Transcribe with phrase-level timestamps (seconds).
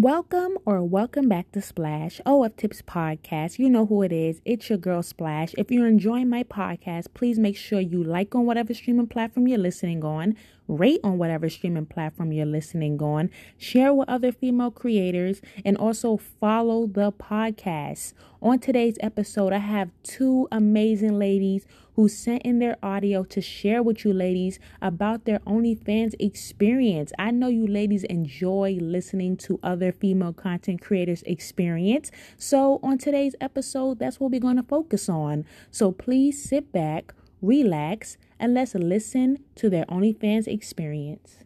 [0.00, 3.58] Welcome or welcome back to Splash O of Tips podcast.
[3.58, 4.40] You know who it is.
[4.46, 5.54] It's your girl Splash.
[5.58, 9.58] If you're enjoying my podcast, please make sure you like on whatever streaming platform you're
[9.58, 10.36] listening on,
[10.70, 16.16] rate on whatever streaming platform you're listening on, share with other female creators, and also
[16.16, 18.14] follow the podcast.
[18.40, 23.82] On today's episode, I have two amazing ladies who sent in their audio to share
[23.82, 27.12] with you ladies about their OnlyFans experience.
[27.18, 32.10] I know you ladies enjoy listening to other female content creators' experience.
[32.38, 35.44] So, on today's episode, that's what we're going to focus on.
[35.70, 41.44] So, please sit back, relax, and let's listen to their OnlyFans experience.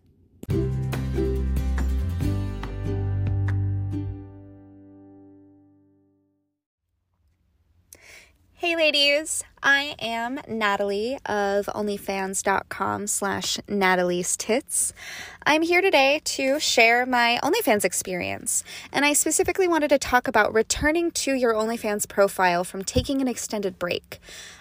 [8.52, 14.94] Hey ladies, I am Natalie of OnlyFans.com slash Natalie's Tits.
[15.44, 20.54] I'm here today to share my OnlyFans experience, and I specifically wanted to talk about
[20.54, 24.18] returning to your OnlyFans profile from taking an extended break.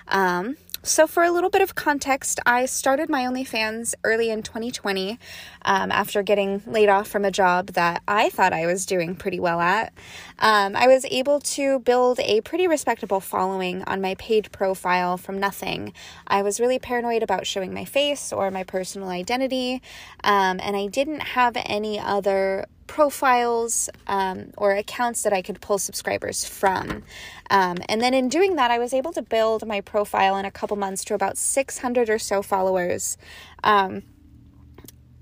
[0.09, 5.17] Um, so, for a little bit of context, I started my OnlyFans early in 2020
[5.62, 9.40] um, after getting laid off from a job that I thought I was doing pretty
[9.40, 9.94] well at.
[10.40, 15.40] Um, I was able to build a pretty respectable following on my paid profile from
[15.40, 15.94] nothing.
[16.28, 19.81] I was really paranoid about showing my face or my personal identity,
[20.25, 25.80] um, and I didn't have any other profiles um, or accounts that I could pull
[25.80, 27.02] subscribers from.
[27.50, 30.52] Um, and then in doing that, I was able to build my profile in a
[30.52, 33.18] couple months to about 600 or so followers.
[33.64, 34.04] Um,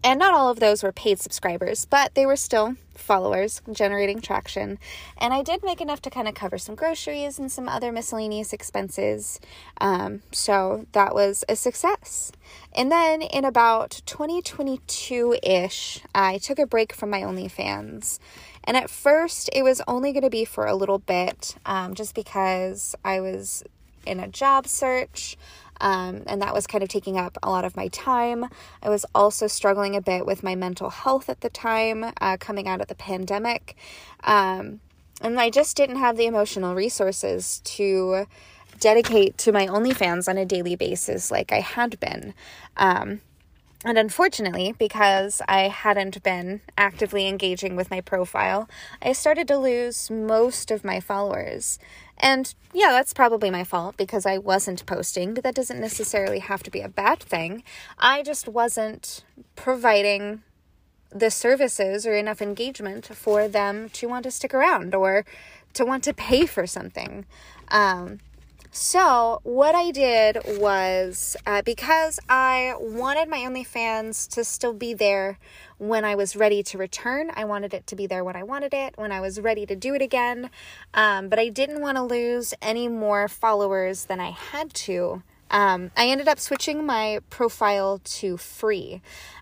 [0.03, 4.79] and not all of those were paid subscribers, but they were still followers generating traction.
[5.17, 8.53] And I did make enough to kind of cover some groceries and some other miscellaneous
[8.53, 9.39] expenses.
[9.79, 12.31] Um, so that was a success.
[12.73, 18.19] And then in about 2022 ish, I took a break from my OnlyFans.
[18.63, 22.13] And at first, it was only going to be for a little bit, um, just
[22.13, 23.63] because I was
[24.05, 25.37] in a job search.
[25.81, 28.45] Um, and that was kind of taking up a lot of my time.
[28.81, 32.67] I was also struggling a bit with my mental health at the time, uh, coming
[32.67, 33.75] out of the pandemic.
[34.23, 34.79] Um,
[35.21, 38.25] and I just didn't have the emotional resources to
[38.79, 42.33] dedicate to my OnlyFans on a daily basis like I had been.
[42.77, 43.21] Um,
[43.83, 48.69] and unfortunately, because I hadn't been actively engaging with my profile,
[49.01, 51.79] I started to lose most of my followers.
[52.19, 56.61] And yeah, that's probably my fault because I wasn't posting, but that doesn't necessarily have
[56.63, 57.63] to be a bad thing.
[57.97, 59.23] I just wasn't
[59.55, 60.43] providing
[61.09, 65.25] the services or enough engagement for them to want to stick around or
[65.73, 67.25] to want to pay for something.
[67.69, 68.19] Um,
[68.71, 75.37] so, what I did was uh, because I wanted my OnlyFans to still be there
[75.77, 78.73] when I was ready to return, I wanted it to be there when I wanted
[78.73, 80.51] it, when I was ready to do it again.
[80.93, 85.23] Um, but I didn't want to lose any more followers than I had to.
[85.49, 89.01] Um, I ended up switching my profile to free.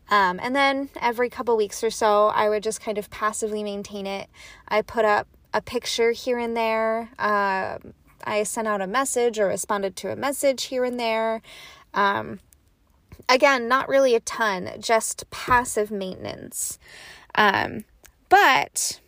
[0.09, 4.07] Um, and then every couple weeks or so, I would just kind of passively maintain
[4.07, 4.29] it.
[4.67, 7.09] I put up a picture here and there.
[7.19, 7.79] Uh,
[8.23, 11.41] I sent out a message or responded to a message here and there.
[11.93, 12.39] Um,
[13.27, 16.79] again, not really a ton, just passive maintenance.
[17.35, 17.85] Um,
[18.29, 18.99] but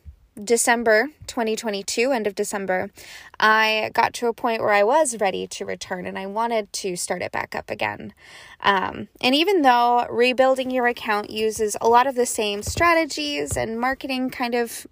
[0.41, 2.89] December 2022, end of December,
[3.39, 6.95] I got to a point where I was ready to return and I wanted to
[6.95, 8.13] start it back up again.
[8.61, 13.79] Um, and even though rebuilding your account uses a lot of the same strategies and
[13.79, 14.87] marketing kind of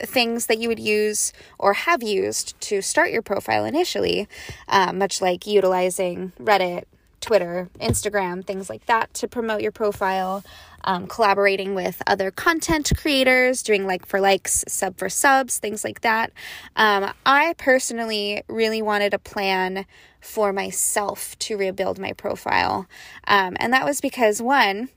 [0.00, 4.28] things that you would use or have used to start your profile initially,
[4.68, 6.84] uh, much like utilizing Reddit,
[7.20, 10.44] Twitter, Instagram, things like that to promote your profile,
[10.84, 16.02] um, collaborating with other content creators, doing like for likes, sub for subs, things like
[16.02, 16.32] that.
[16.76, 19.84] Um, I personally really wanted a plan
[20.20, 22.86] for myself to rebuild my profile.
[23.26, 24.88] Um, and that was because, one,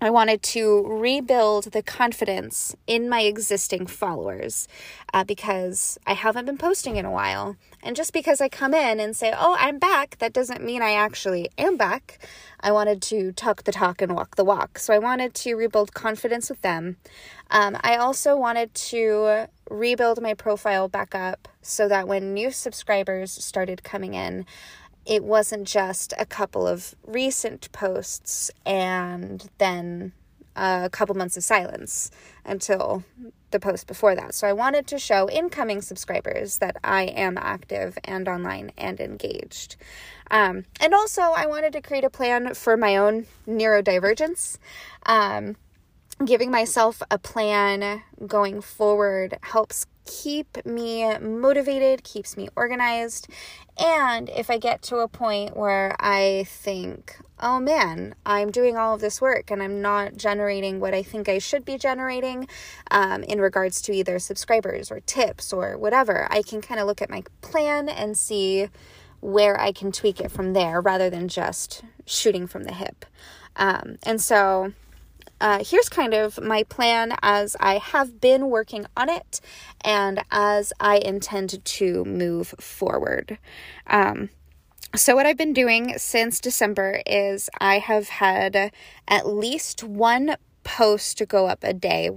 [0.00, 4.66] I wanted to rebuild the confidence in my existing followers
[5.14, 7.56] uh, because I haven't been posting in a while.
[7.84, 10.92] And just because I come in and say, oh, I'm back, that doesn't mean I
[10.92, 12.18] actually am back.
[12.60, 14.78] I wanted to talk the talk and walk the walk.
[14.78, 16.96] So I wanted to rebuild confidence with them.
[17.50, 23.32] Um, I also wanted to rebuild my profile back up so that when new subscribers
[23.32, 24.46] started coming in,
[25.06, 30.12] it wasn't just a couple of recent posts and then
[30.54, 32.10] a couple months of silence
[32.44, 33.04] until
[33.50, 34.34] the post before that.
[34.34, 39.76] So I wanted to show incoming subscribers that I am active and online and engaged.
[40.30, 44.58] Um, and also, I wanted to create a plan for my own neurodivergence.
[45.04, 45.56] Um,
[46.24, 53.28] giving myself a plan going forward helps keep me motivated, keeps me organized.
[53.78, 58.94] And if I get to a point where I think, oh man, I'm doing all
[58.94, 62.48] of this work and I'm not generating what I think I should be generating
[62.90, 67.02] um, in regards to either subscribers or tips or whatever, I can kind of look
[67.02, 68.68] at my plan and see
[69.20, 73.06] where I can tweak it from there rather than just shooting from the hip.
[73.54, 74.72] Um, and so
[75.40, 79.40] uh, here's kind of my plan as I have been working on it
[79.84, 83.38] and as I intend to move forward.
[83.86, 84.30] Um,
[84.94, 88.72] so, what I've been doing since December is I have had
[89.08, 92.10] at least one post to go up a day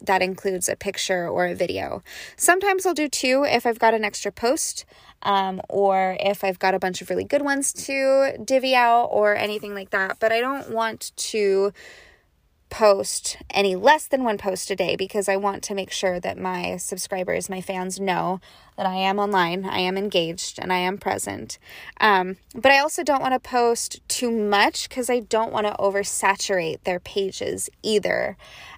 [0.00, 2.02] that includes a picture or a video.
[2.36, 4.84] Sometimes I'll do two if I've got an extra post,
[5.22, 9.34] um, or if I've got a bunch of really good ones to divvy out, or
[9.34, 10.18] anything like that.
[10.18, 11.72] But I don't want to
[12.68, 16.38] post any less than one post a day because I want to make sure that
[16.38, 18.40] my subscribers, my fans know
[18.76, 21.58] that I am online, I am engaged, and I am present.
[22.00, 25.74] Um, but I also don't want to post too much because I don't want to
[25.78, 28.36] oversaturate their pages either.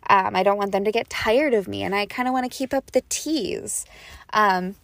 [0.09, 2.51] Um, I don't want them to get tired of me, and I kind of want
[2.51, 3.85] to keep up the tease.
[4.33, 4.77] Um,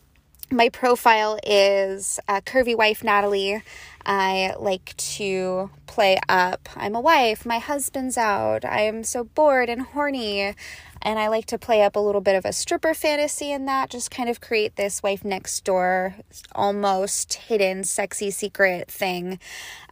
[0.55, 3.63] my profile is Curvy Wife Natalie.
[4.07, 6.69] I like to play up.
[6.77, 10.55] I'm a wife, my husband's out, I am so bored and horny.
[11.03, 13.91] And I like to play up a little bit of a stripper fantasy in that,
[13.91, 16.15] just kind of create this wife next door,
[16.55, 19.39] almost hidden, sexy secret thing.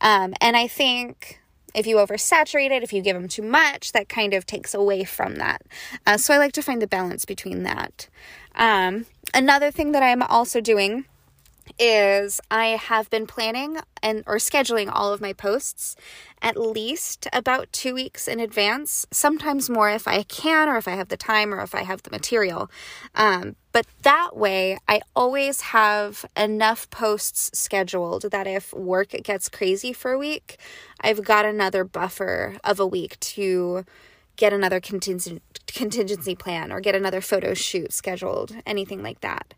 [0.00, 1.41] Um, and I think
[1.75, 5.05] if you oversaturate it, if you give them too much, that kind of takes away
[5.05, 5.62] from that.
[6.06, 8.08] Uh, so I like to find the balance between that.
[8.55, 11.05] Um, another thing that I'm also doing
[11.79, 15.97] is I have been planning and or scheduling all of my posts
[16.41, 20.93] at least about 2 weeks in advance, sometimes more if I can or if I
[20.93, 22.69] have the time or if I have the material.
[23.15, 29.93] Um, but that way, I always have enough posts scheduled that if work gets crazy
[29.93, 30.59] for a week,
[31.01, 33.85] I've got another buffer of a week to
[34.37, 39.55] get another contingent contingency plan or get another photo shoot scheduled, anything like that.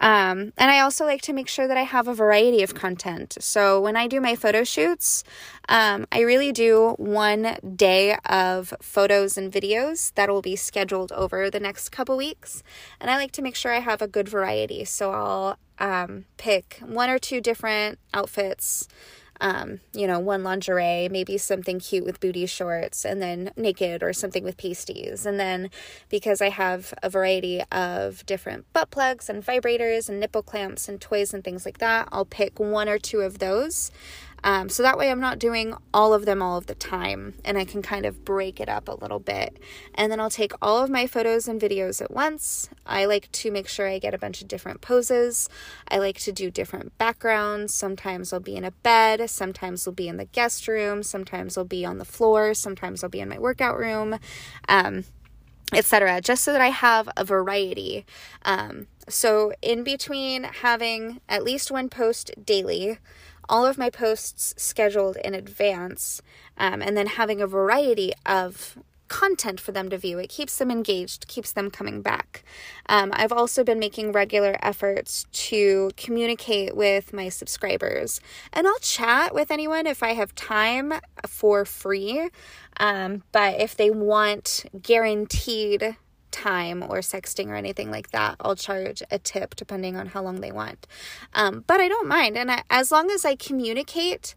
[0.00, 3.36] Um, and I also like to make sure that I have a variety of content.
[3.40, 5.22] So when I do my photo shoots,
[5.68, 11.50] um, I really do one day of photos and videos that will be scheduled over
[11.50, 12.62] the next couple weeks.
[12.98, 14.86] And I like to make sure I have a good variety.
[14.86, 18.88] So I'll um, pick one or two different outfits
[19.40, 24.12] um, you know, one lingerie, maybe something cute with booty shorts, and then naked or
[24.12, 25.26] something with pasties.
[25.26, 25.70] And then
[26.08, 31.00] because I have a variety of different butt plugs and vibrators and nipple clamps and
[31.00, 33.90] toys and things like that, I'll pick one or two of those
[34.42, 37.58] um, so that way I'm not doing all of them all of the time and
[37.58, 39.58] I can kind of break it up a little bit.
[39.94, 42.70] And then I'll take all of my photos and videos at once.
[42.86, 45.48] I like to make sure I get a bunch of different poses.
[45.88, 47.74] I like to do different backgrounds.
[47.74, 51.64] Sometimes I'll be in a bed, sometimes I'll be in the guest room, sometimes I'll
[51.64, 54.18] be on the floor, sometimes I'll be in my workout room.
[54.68, 55.04] Um,
[55.72, 58.04] etc just so that i have a variety
[58.44, 62.98] um, so in between having at least one post daily
[63.50, 66.22] all of my posts scheduled in advance
[66.56, 70.18] um, and then having a variety of content for them to view.
[70.18, 72.44] It keeps them engaged, keeps them coming back.
[72.86, 78.20] Um, I've also been making regular efforts to communicate with my subscribers,
[78.52, 80.94] and I'll chat with anyone if I have time
[81.26, 82.30] for free.
[82.78, 85.96] Um, but if they want guaranteed
[86.30, 90.40] time or sexting or anything like that, I'll charge a tip depending on how long
[90.40, 90.86] they want.
[91.34, 92.36] Um, but I don't mind.
[92.36, 94.34] And I, as long as I communicate,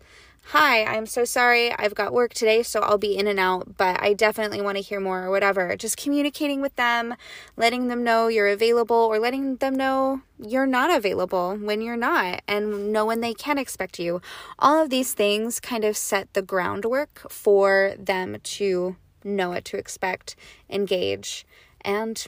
[0.48, 4.02] hi, I'm so sorry, I've got work today, so I'll be in and out, but
[4.02, 5.76] I definitely want to hear more or whatever.
[5.78, 7.16] Just communicating with them,
[7.56, 12.42] letting them know you're available, or letting them know you're not available when you're not,
[12.48, 14.22] and know when they can expect you.
[14.60, 19.78] All of these things kind of set the groundwork for them to know what to
[19.78, 20.36] expect,
[20.70, 21.46] engage,
[21.84, 22.26] and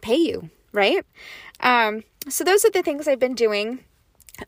[0.00, 1.04] pay you, right?
[1.60, 3.80] Um, so, those are the things I've been doing.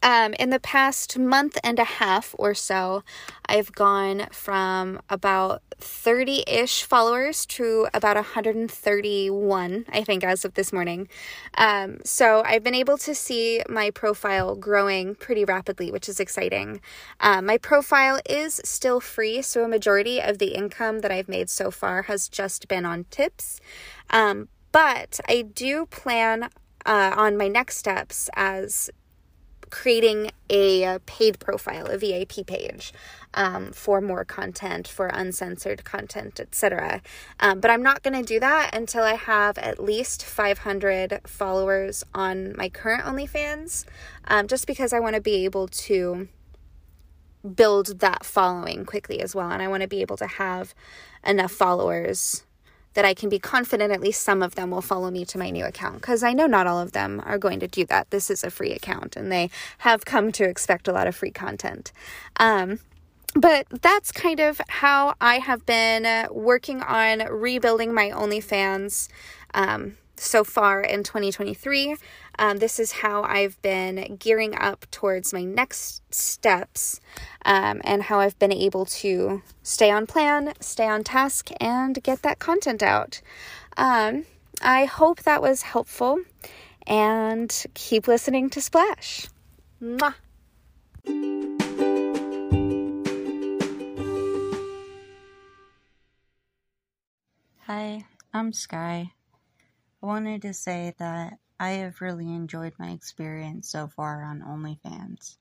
[0.03, 3.03] Um, in the past month and a half or so,
[3.47, 10.73] I've gone from about 30 ish followers to about 131, I think, as of this
[10.73, 11.09] morning.
[11.57, 16.81] Um, so I've been able to see my profile growing pretty rapidly, which is exciting.
[17.21, 21.51] Um, my profile is still free, so a majority of the income that I've made
[21.51, 23.61] so far has just been on tips.
[24.11, 26.45] Um, but I do plan
[26.87, 28.91] uh, on my next steps as
[29.75, 32.93] creating a paid profile, a VIP page
[33.35, 37.03] um, for more content, for uncensored content, etc.
[37.41, 42.05] Um, but I'm not going to do that until I have at least 500 followers
[42.15, 43.85] on my current OnlyFans,
[44.29, 46.29] um, just because I want to be able to
[47.57, 49.51] build that following quickly as well.
[49.51, 50.73] And I want to be able to have
[51.27, 52.45] enough followers
[52.95, 55.51] that I can be confident at least some of them will follow me to my
[55.51, 58.11] new account because I know not all of them are going to do that.
[58.11, 61.31] This is a free account and they have come to expect a lot of free
[61.31, 61.93] content.
[62.37, 62.81] Um,
[63.35, 69.09] but that's kind of how I have been working on rebuilding my OnlyFans
[69.55, 71.97] um, so far in 2023.
[72.39, 77.01] Um, this is how I've been gearing up towards my next steps
[77.45, 82.23] um, and how I've been able to stay on plan, stay on task, and get
[82.23, 83.21] that content out.
[83.77, 84.25] Um,
[84.63, 86.21] I hope that was helpful
[86.87, 89.29] and keep listening to Splash.
[89.83, 90.15] Mwah.
[97.67, 99.11] Hi, I'm Sky.
[100.03, 105.39] I wanted to say that I have really enjoyed my experience so far on OnlyFans.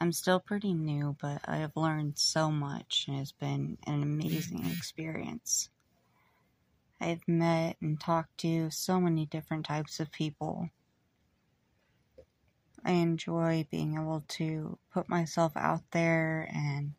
[0.00, 4.64] I'm still pretty new, but I have learned so much and it's been an amazing
[4.64, 5.68] experience.
[6.98, 10.70] I've met and talked to so many different types of people.
[12.82, 16.94] I enjoy being able to put myself out there and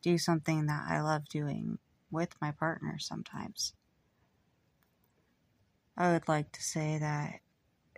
[0.00, 1.78] do something that I love doing
[2.10, 3.74] with my partner sometimes.
[5.98, 7.40] I would like to say that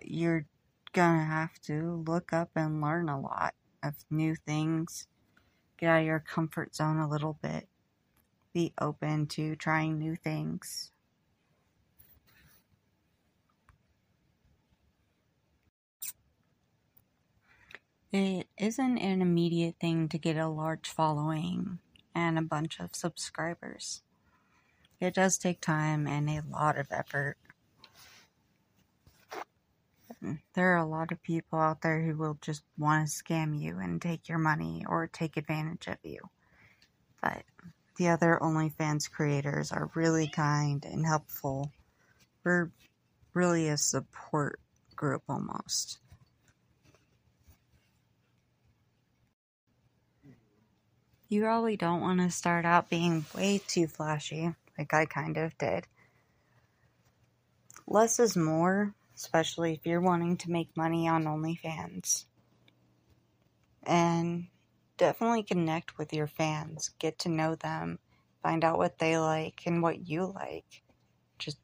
[0.01, 0.45] you're
[0.93, 5.07] gonna have to look up and learn a lot of new things,
[5.77, 7.67] get out of your comfort zone a little bit,
[8.53, 10.91] be open to trying new things.
[18.11, 21.79] It isn't an immediate thing to get a large following
[22.13, 24.03] and a bunch of subscribers.
[24.99, 27.37] It does take time and a lot of effort
[30.53, 33.79] there are a lot of people out there who will just want to scam you
[33.79, 36.19] and take your money or take advantage of you.
[37.21, 37.43] But
[37.97, 41.71] the other OnlyFans creators are really kind and helpful.
[42.43, 42.71] We're
[43.33, 44.59] really a support
[44.95, 45.99] group almost.
[51.29, 55.57] You probably don't want to start out being way too flashy, like I kind of
[55.57, 55.87] did.
[57.87, 62.25] Less is more, especially if you're wanting to make money on OnlyFans.
[63.83, 64.47] And
[64.97, 67.99] definitely connect with your fans, get to know them,
[68.41, 70.83] find out what they like and what you like.
[71.37, 71.59] Just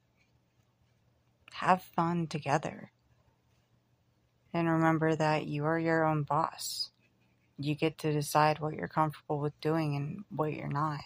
[1.54, 2.92] have fun together.
[4.54, 6.90] And remember that you are your own boss.
[7.58, 11.02] You get to decide what you're comfortable with doing and what you're not.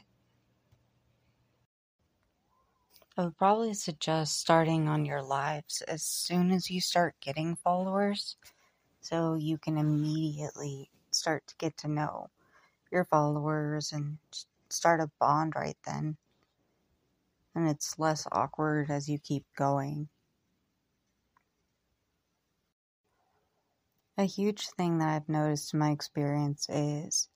[3.15, 8.37] I would probably suggest starting on your lives as soon as you start getting followers
[9.01, 12.31] so you can immediately start to get to know
[12.91, 14.17] your followers and
[14.69, 16.17] start a bond right then.
[17.53, 20.09] And it's less awkward as you keep going.
[24.17, 27.29] A huge thing that I've noticed in my experience is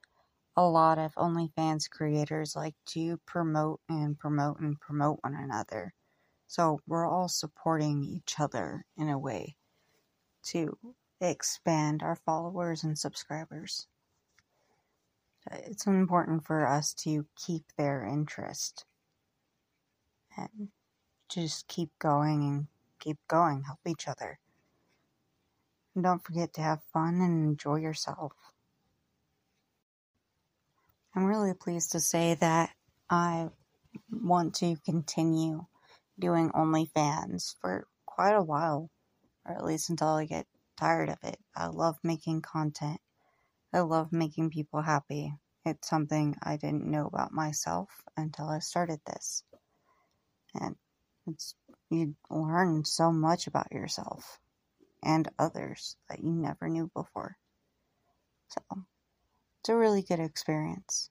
[0.57, 5.93] a lot of OnlyFans creators like to promote and promote and promote one another.
[6.47, 9.55] So we're all supporting each other in a way
[10.45, 10.75] to
[11.21, 13.85] expand our followers and subscribers.
[15.49, 18.85] Uh, it's important for us to keep their interest
[20.35, 20.69] and
[21.29, 22.67] just keep going and
[22.99, 24.39] keep going, help each other.
[25.93, 28.33] And don't forget to have fun and enjoy yourself.
[31.17, 32.69] I'm really pleased to say that
[33.09, 33.49] I
[34.11, 35.65] want to continue
[36.19, 38.91] doing OnlyFans for quite a while,
[39.43, 40.45] or at least until I get
[40.79, 41.39] tired of it.
[41.55, 42.99] I love making content.
[43.73, 45.33] I love making people happy.
[45.65, 49.43] It's something I didn't know about myself until I started this.
[50.53, 50.75] And
[51.25, 51.55] it's
[51.89, 54.39] you learn so much about yourself
[55.01, 57.37] and others that you never knew before.
[58.49, 58.85] So
[59.69, 61.09] a really good experience.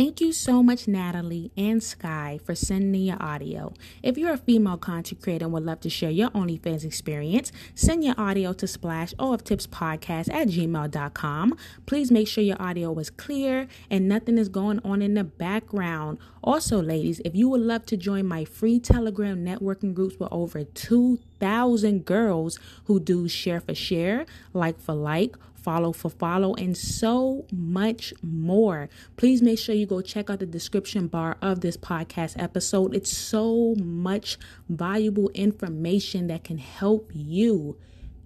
[0.00, 3.74] Thank you so much, Natalie and Sky, for sending your audio.
[4.02, 8.02] If you're a female content creator and would love to share your OnlyFans experience, send
[8.02, 11.54] your audio to splash of tips podcast at gmail.com.
[11.84, 16.16] Please make sure your audio is clear and nothing is going on in the background.
[16.42, 20.64] Also, ladies, if you would love to join my free Telegram networking groups with over
[20.64, 27.46] 2,000 girls who do share for share, like for like, follow for follow, and so
[27.52, 28.88] much more.
[29.16, 32.94] Please make sure you go check out the description bar of this podcast episode.
[32.94, 34.38] It's so much
[34.68, 37.76] valuable information that can help you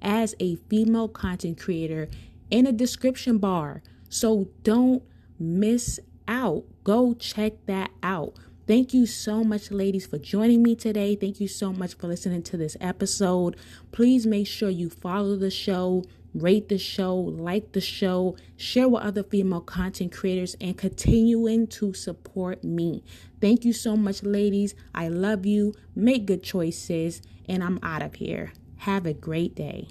[0.01, 2.09] as a female content creator
[2.51, 3.83] in a description bar.
[4.09, 5.03] So don't
[5.39, 5.99] miss
[6.29, 6.65] out.
[6.85, 8.35] Go check that out.
[8.67, 11.17] Thank you so much, ladies, for joining me today.
[11.17, 13.57] Thank you so much for listening to this episode.
[13.93, 19.03] Please make sure you follow the show rate the show, like the show, share with
[19.03, 23.03] other female content creators, and continuing to support me.
[23.41, 24.75] Thank you so much, ladies.
[24.95, 25.75] I love you.
[25.95, 28.53] Make good choices, and I'm out of here.
[28.79, 29.89] Have a great day.